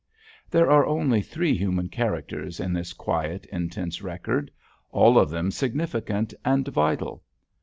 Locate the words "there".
0.49-0.67